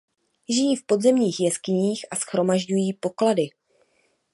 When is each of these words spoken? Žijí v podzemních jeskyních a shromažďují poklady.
Žijí 0.49 0.75
v 0.75 0.85
podzemních 0.85 1.39
jeskyních 1.39 2.05
a 2.11 2.15
shromažďují 2.15 2.93
poklady. 2.93 3.49